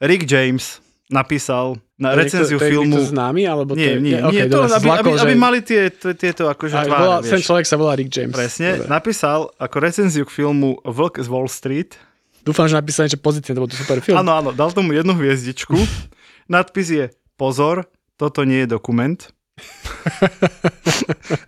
[0.00, 2.90] Rick James napísal na To je recenziu niekto, to je filmu...
[2.90, 5.12] niekto známy, alebo Nie, to je, nie, okay, nie, to, dobre, som aby, aby, zlakol,
[5.20, 7.30] aby že- mali tie, tieto akože Aj, tváre, volá, vieš.
[7.30, 8.32] ten človek sa volá Rick James.
[8.32, 8.88] Presne, Dobre.
[8.88, 11.94] napísal ako recenziu k filmu Vlk z Wall Street.
[12.42, 14.16] Dúfam, že napísal niečo pozitívne, to bol to super film.
[14.16, 15.78] Áno, áno, dal tomu jednu hviezdičku.
[16.50, 19.18] Nadpis je Pozor, toto nie je dokument.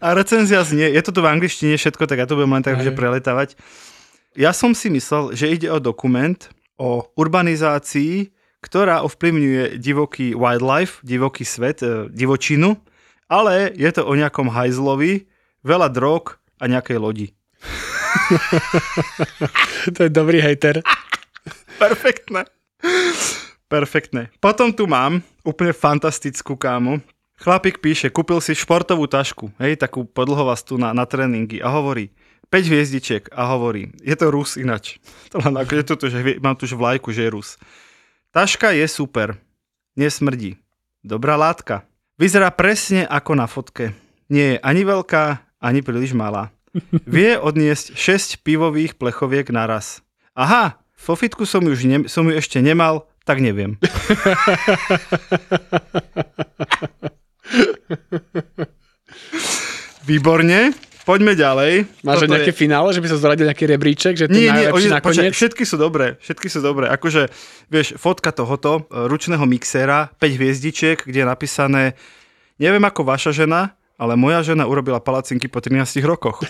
[0.04, 2.78] A recenzia znie, je to tu v angličtine všetko, tak ja to budem len tak
[2.82, 3.58] že preletávať.
[4.36, 6.38] Ja som si myslel, že ide o dokument
[6.76, 12.76] o urbanizácii, ktorá ovplyvňuje divoký wildlife, divoký svet, e, divočinu,
[13.30, 15.24] ale je to o nejakom hajzlovi,
[15.64, 17.26] veľa drog a nejakej lodi.
[19.96, 20.82] to je dobrý hejter.
[21.78, 22.44] Perfektné.
[23.66, 24.30] Perfektné.
[24.38, 27.02] Potom tu mám úplne fantastickú kámu.
[27.36, 32.14] Chlapík píše, kúpil si športovú tašku, hej, takú podlhovastú na, na tréningy a hovorí,
[32.48, 35.02] 5 hviezdičiek a hovorí, je to Rus inač.
[35.34, 37.58] To len ako, je to, to, že mám tu že vlajku, že je Rus.
[38.30, 39.34] Taška je super,
[39.98, 40.56] nesmrdí.
[41.02, 41.82] Dobrá látka.
[42.16, 43.92] Vyzerá presne ako na fotke.
[44.30, 46.54] Nie je ani veľká, ani príliš malá.
[47.04, 50.00] Vie odniesť 6 pivových plechoviek naraz.
[50.38, 53.74] Aha, vo fitku som, už ne, som ju ešte nemal, tak neviem.
[60.06, 60.70] Výborne,
[61.02, 61.72] poďme ďalej.
[62.06, 64.70] Máš Toto nejaké je- finále, že by sa zradil nejaký rebríček, že ten nie, nie,
[64.70, 65.34] oni, počkaj, nakoniec?
[65.34, 66.86] všetky sú dobré, všetky sú dobré.
[66.94, 67.26] Akože,
[67.66, 71.82] vieš, fotka tohoto e, ručného mixéra, 5 hviezdičiek, kde je napísané,
[72.62, 76.46] neviem ako vaša žena, ale moja žena urobila palacinky po 13 rokoch.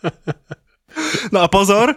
[1.34, 1.92] no a pozor,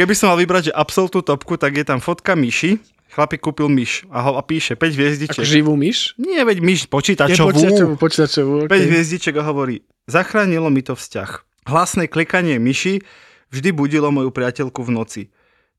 [0.00, 2.80] keby som mal vybrať, že absolútnu topku, tak je tam fotka myši,
[3.12, 5.44] chlapík kúpil myš a, ho, a píše 5 Ako hviezdičiek.
[5.44, 6.16] živú myš?
[6.16, 7.52] Nie, veď myš Je počítačovú.
[7.52, 8.54] počítačovú, počítačovú.
[8.64, 8.88] 5 Okay.
[8.88, 11.44] hviezdiček a hovorí, zachránilo mi to vzťah.
[11.68, 13.04] Hlasné klikanie myši
[13.52, 15.22] vždy budilo moju priateľku v noci.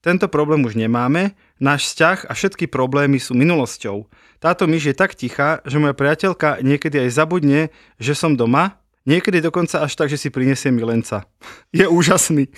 [0.02, 4.10] Tento problém už nemáme, náš vzťah a všetky problémy sú minulosťou.
[4.42, 7.70] Táto myš je tak tichá, že moja priateľka niekedy aj zabudne,
[8.02, 11.26] že som doma, niekedy dokonca až tak, že si prinesie milenca.
[11.76, 12.48] Je úžasný.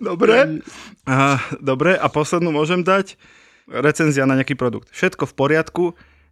[0.00, 0.60] Dobre.
[1.08, 3.16] A, dobre, a poslednú môžem dať
[3.66, 4.92] recenzia na nejaký produkt.
[4.92, 5.84] Všetko v poriadku.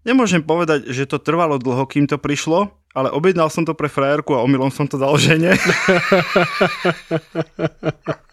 [0.07, 4.35] Nemôžem povedať, že to trvalo dlho, kým to prišlo, ale objednal som to pre frajerku
[4.37, 5.59] a omylom som to dal žene.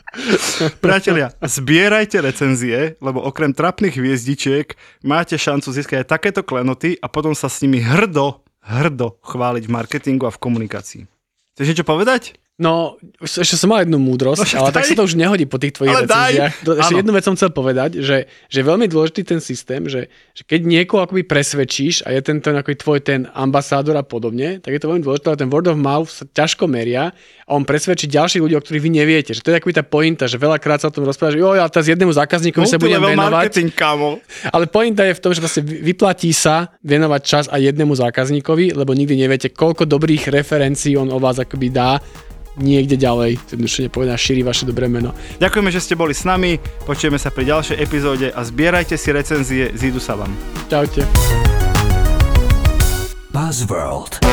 [0.79, 7.35] Priatelia, zbierajte recenzie, lebo okrem trapných hviezdičiek máte šancu získať aj takéto klenoty a potom
[7.35, 11.03] sa s nimi hrdo, hrdo chváliť v marketingu a v komunikácii.
[11.55, 12.39] Chceš niečo povedať?
[12.55, 15.75] No, ešte som mal jednu múdrosť, no, ale tak sa to už nehodí po tých
[15.75, 16.53] tvojich ale recenziách.
[16.63, 16.79] Daj.
[16.87, 20.47] Ešte jednu vec som chcel povedať, že, že je veľmi dôležitý ten systém, že, že
[20.47, 24.79] keď niekoho akoby presvedčíš a je ten, ten tvoj ten ambasádor a podobne, tak je
[24.79, 27.11] to veľmi dôležité, ale ten word of mouth sa ťažko meria
[27.43, 29.35] a on presvedčí ďalších ľudí, o ktorých vy neviete.
[29.35, 31.67] Že to je akoby tá pointa, že veľakrát sa o tom rozpráva, že jo, ja
[31.67, 33.51] teraz jednému zákazníkovi sa budem venovať.
[33.75, 34.23] Kámo.
[34.55, 38.95] Ale pointa je v tom, že vlastne vyplatí sa venovať čas aj jednému zákazníkovi, lebo
[38.95, 41.99] nikdy neviete, koľko dobrých referencií on o vás akoby dá
[42.59, 45.11] niekde ďalej, jednoduše nepovedá, šíri vaše dobré meno.
[45.39, 49.71] Ďakujeme, že ste boli s nami, počujeme sa pri ďalšej epizóde a zbierajte si recenzie,
[49.75, 50.31] zídu sa vám.
[50.71, 51.03] Čaute.
[53.35, 54.23] Buzzworld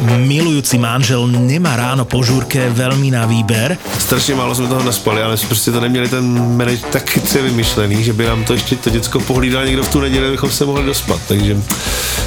[0.00, 3.76] milujúci manžel nemá ráno po žúrke veľmi na výber.
[3.98, 8.12] Strašně málo jsme toho naspali, ale prostě to neměli ten manage tak chytře vymyšlený, že
[8.12, 11.20] by nám to ještě to děcko pohlídal někdo v tu neděli, abychom se mohli dospat,
[11.28, 11.56] takže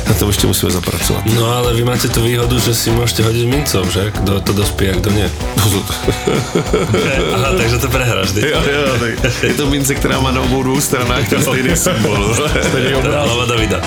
[0.07, 1.23] na to ještě musíme zapracovat.
[1.25, 4.11] No ale vy máte tu výhodu, že si můžete hodit mincov, že?
[4.19, 5.29] Kdo to dospí a kdo ne.
[7.33, 10.81] Aha, takže to prehráš, Jo, jo, tak je to mince, která má na obou dvou
[10.81, 12.35] stranách ten stejný symbol.
[13.01, 13.81] Hlava Davida.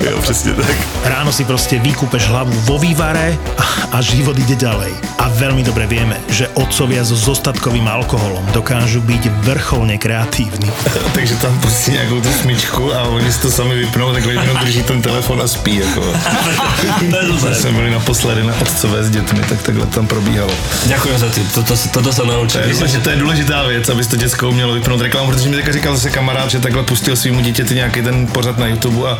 [0.00, 0.76] jo, přesně tak.
[1.04, 4.92] Ráno si prostě vykúpeš hlavu vo vývare a, a život ide ďalej.
[5.20, 10.72] A veľmi dobre vieme, že otcovia so zostatkovým alkoholom dokážu byť vrcholne kreatívni.
[11.16, 14.82] Takže tam pustí nějakou tu smyčku a oni si to sami vypnou, tak jenom drží
[14.82, 15.76] ten telefon a spí.
[15.76, 16.00] Jako.
[17.40, 20.52] to jsme byli naposledy na otcové s dětmi, tak takhle tam probíhalo.
[20.86, 22.60] Ďakujem za tým, toto, toto sa naučím.
[22.60, 25.48] To je, Myslím, že to je důležitá věc, aby to děcko umělo vypnout reklamu, protože
[25.48, 29.10] mi teďka říkal zase kamarád, že takhle pustil svýmu dítěti nějaký ten pořad na YouTube
[29.10, 29.18] a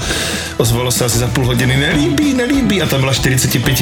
[0.56, 3.81] ozvalo se asi za půl hodiny, nelíbí, nelíbí a tam byla 45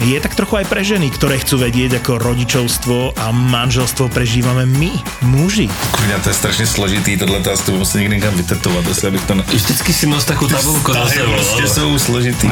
[0.00, 4.92] je tak trochu aj pre ženy, ktoré chcú vedieť, ako rodičovstvo a manželstvo prežívame my,
[5.24, 5.66] muži.
[5.66, 9.34] Kurňa, to je strašně složitý, tohle to asi musím někde někam vytetovat, asi abych to...
[9.34, 9.42] Na...
[9.42, 11.32] Vždycky si nos takú tabulku sebou.
[11.32, 12.48] Prostě jsou složitý.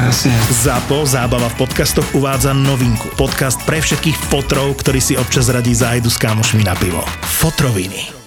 [0.51, 3.09] ZAPO, zábava v podcastoch uvádza novinku.
[3.17, 7.05] Podcast pre všetkých fotrov, ktorí si občas radí zájdu s kámošmi na pivo.
[7.23, 8.24] Fotroviny.